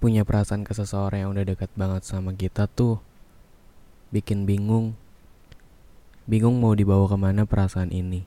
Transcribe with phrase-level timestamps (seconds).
[0.00, 3.04] Punya perasaan ke seseorang yang udah dekat banget sama kita tuh
[4.08, 4.96] bikin bingung.
[6.24, 8.24] Bingung mau dibawa ke mana perasaan ini.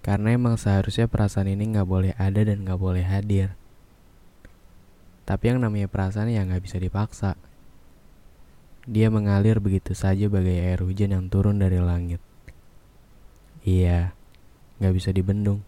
[0.00, 3.52] Karena emang seharusnya perasaan ini nggak boleh ada dan nggak boleh hadir.
[5.28, 7.36] Tapi yang namanya perasaan ya nggak bisa dipaksa.
[8.88, 12.18] Dia mengalir begitu saja bagai air hujan yang turun dari langit.
[13.62, 14.16] Iya,
[14.82, 15.62] nggak bisa dibendung.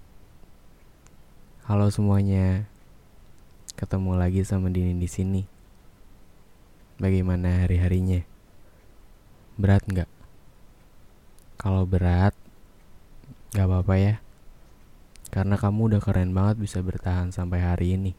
[1.70, 2.66] Halo semuanya,
[3.84, 5.44] ketemu lagi sama Dini di sini.
[6.96, 8.24] Bagaimana hari-harinya?
[9.60, 10.08] Berat nggak?
[11.60, 12.32] Kalau berat,
[13.52, 14.14] nggak apa-apa ya.
[15.28, 18.16] Karena kamu udah keren banget bisa bertahan sampai hari ini.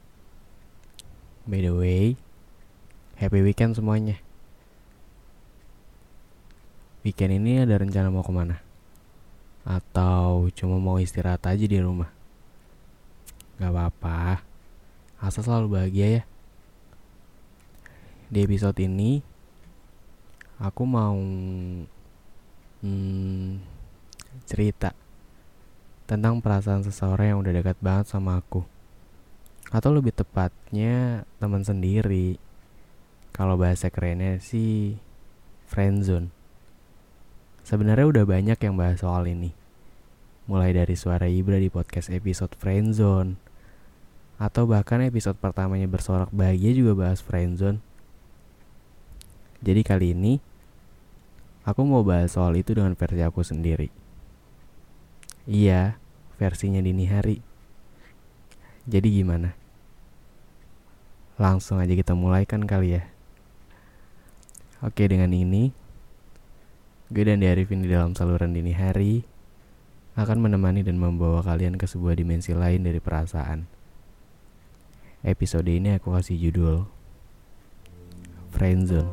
[1.49, 2.13] By the way,
[3.17, 4.21] happy weekend semuanya.
[7.01, 8.61] Weekend ini ada rencana mau ke mana?
[9.65, 12.13] Atau cuma mau istirahat aja di rumah?
[13.57, 14.45] Gak apa-apa,
[15.19, 16.23] asal selalu bahagia ya.
[18.27, 19.21] Di episode ini,
[20.59, 21.15] aku mau
[22.81, 23.61] hmm,
[24.49, 24.91] cerita
[26.05, 28.65] tentang perasaan seseorang yang udah dekat banget sama aku.
[29.73, 32.37] Atau lebih tepatnya teman sendiri.
[33.35, 34.95] Kalau bahasa kerennya sih
[35.67, 36.31] friendzone.
[37.65, 39.51] Sebenarnya udah banyak yang bahas soal ini.
[40.45, 43.44] Mulai dari suara Ibra di podcast episode Friendzone.
[44.35, 47.79] Atau bahkan episode pertamanya bersorak bahagia juga bahas Friendzone.
[49.63, 50.43] Jadi kali ini,
[51.63, 53.89] aku mau bahas soal itu dengan versi aku sendiri.
[55.47, 55.95] Iya,
[56.35, 57.39] versinya dini hari.
[58.85, 59.55] Jadi gimana?
[61.39, 63.03] Langsung aja kita mulai kan kali ya.
[64.83, 65.73] Oke, dengan ini
[67.05, 69.21] Gue dan Arifin di dalam saluran dini hari
[70.17, 73.74] akan menemani dan membawa kalian ke sebuah dimensi lain dari perasaan.
[75.25, 76.85] Episode ini aku kasih judul
[78.53, 79.09] Friendzone.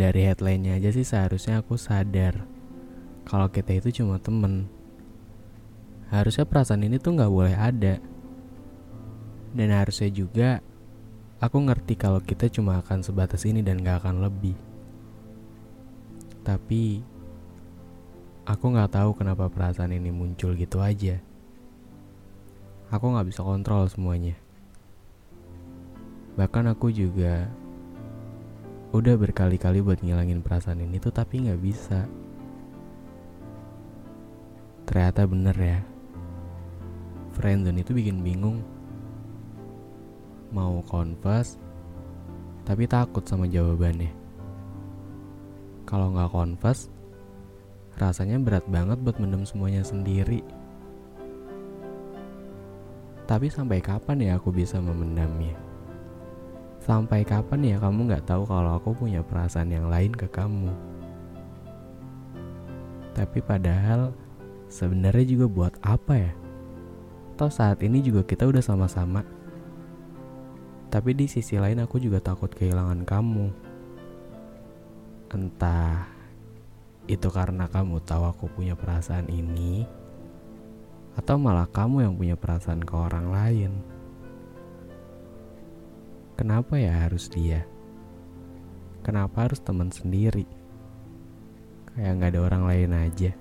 [0.00, 2.48] dari headline-nya aja sih seharusnya aku sadar
[3.28, 4.79] kalau kita itu cuma temen.
[6.10, 8.02] Harusnya perasaan ini tuh nggak boleh ada.
[9.54, 10.58] Dan harusnya juga
[11.38, 14.54] aku ngerti kalau kita cuma akan sebatas ini dan gak akan lebih.
[16.42, 17.02] Tapi
[18.46, 21.18] aku nggak tahu kenapa perasaan ini muncul gitu aja.
[22.90, 24.34] Aku nggak bisa kontrol semuanya.
[26.34, 27.46] Bahkan aku juga
[28.90, 32.10] udah berkali-kali buat ngilangin perasaan ini tuh tapi nggak bisa
[34.82, 35.78] ternyata bener ya
[37.40, 38.60] friendzone itu bikin bingung
[40.52, 41.56] mau confess
[42.68, 44.12] tapi takut sama jawabannya
[45.88, 46.92] kalau nggak confess
[47.96, 50.44] rasanya berat banget buat mendem semuanya sendiri
[53.24, 55.56] tapi sampai kapan ya aku bisa memendamnya
[56.80, 60.72] Sampai kapan ya kamu gak tahu kalau aku punya perasaan yang lain ke kamu?
[63.12, 64.16] Tapi padahal
[64.72, 66.32] sebenarnya juga buat apa ya?
[67.40, 69.24] Toh saat ini juga kita udah sama-sama.
[70.92, 73.48] Tapi di sisi lain aku juga takut kehilangan kamu.
[75.32, 76.04] Entah
[77.08, 79.88] itu karena kamu tahu aku punya perasaan ini
[81.16, 83.72] atau malah kamu yang punya perasaan ke orang lain.
[86.36, 87.64] Kenapa ya harus dia?
[89.00, 90.44] Kenapa harus teman sendiri?
[91.96, 93.32] Kayak nggak ada orang lain aja.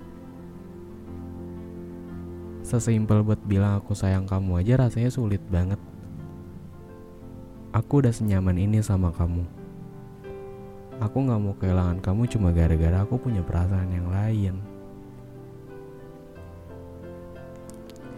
[2.69, 5.81] Sesimpel buat bilang aku sayang kamu aja rasanya sulit banget.
[7.73, 9.41] Aku udah senyaman ini sama kamu.
[11.01, 14.61] Aku gak mau kehilangan kamu cuma gara-gara aku punya perasaan yang lain.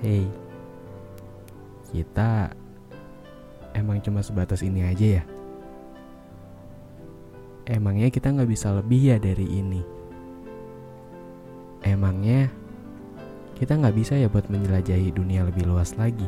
[0.03, 0.27] Hei,
[1.95, 2.51] kita
[3.71, 5.23] emang cuma sebatas ini aja ya?
[7.71, 9.79] Emangnya kita nggak bisa lebih ya dari ini?
[11.87, 12.51] Emangnya
[13.61, 16.25] kita nggak bisa ya buat menjelajahi dunia lebih luas lagi?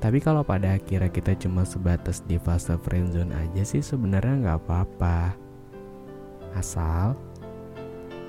[0.00, 5.36] Tapi kalau pada akhirnya kita cuma sebatas di fase friendzone aja sih sebenarnya nggak apa-apa.
[6.56, 7.12] Asal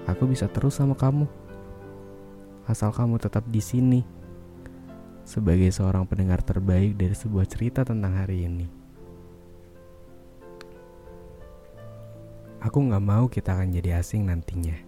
[0.04, 1.32] aku bisa terus sama kamu.
[2.68, 4.04] Asal kamu tetap di sini
[5.24, 8.68] sebagai seorang pendengar terbaik dari sebuah cerita tentang hari ini.
[12.64, 14.87] Aku nggak mau kita akan jadi asing nantinya.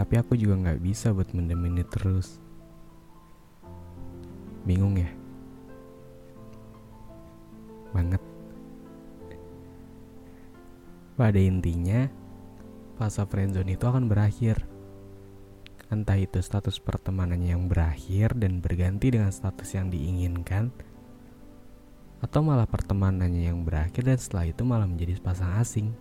[0.00, 2.40] Tapi aku juga nggak bisa buat mendem ini terus.
[4.64, 5.12] Bingung ya?
[7.92, 8.24] Banget.
[11.20, 12.08] Pada intinya,
[12.96, 14.64] fase friendzone itu akan berakhir.
[15.92, 20.72] Entah itu status pertemanannya yang berakhir dan berganti dengan status yang diinginkan,
[22.24, 25.92] atau malah pertemanannya yang berakhir dan setelah itu malah menjadi pasang asing.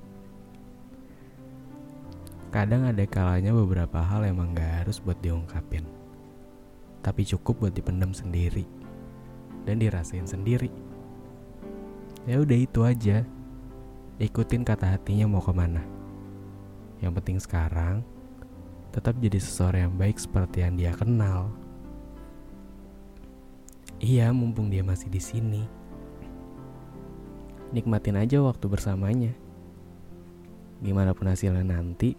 [2.50, 5.86] Kadang ada kalanya beberapa hal emang gak harus buat diungkapin,
[7.06, 8.66] tapi cukup buat dipendam sendiri
[9.70, 10.74] dan dirasain sendiri.
[12.26, 13.22] Ya udah itu aja,
[14.18, 15.86] ikutin kata hatinya mau ke mana.
[17.06, 18.02] Yang penting sekarang,
[18.90, 21.54] tetap jadi seseorang yang baik seperti yang dia kenal.
[24.02, 25.64] Iya, mumpung dia masih di sini.
[27.70, 29.38] Nikmatin aja waktu bersamanya.
[30.82, 32.16] Gimana pun hasilnya nanti,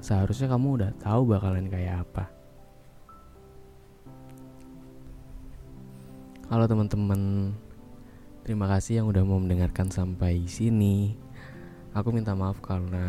[0.00, 2.24] seharusnya kamu udah tahu bakalan kayak apa.
[6.46, 7.50] Halo teman-teman,
[8.46, 11.18] terima kasih yang udah mau mendengarkan sampai sini.
[11.90, 13.02] Aku minta maaf karena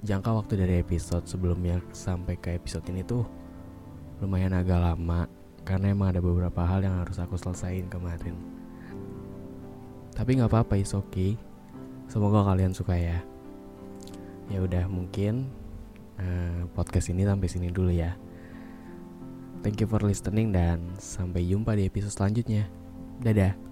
[0.00, 3.28] jangka waktu dari episode sebelumnya sampai ke episode ini tuh
[4.24, 5.28] lumayan agak lama
[5.62, 8.34] karena emang ada beberapa hal yang harus aku selesaiin kemarin.
[10.12, 11.38] Tapi nggak apa-apa, is okay.
[12.10, 13.20] Semoga kalian suka ya.
[14.52, 15.48] Ya udah mungkin
[16.22, 18.14] uh, podcast ini sampai sini dulu ya.
[19.62, 22.66] Thank you for listening dan sampai jumpa di episode selanjutnya.
[23.22, 23.71] Dadah.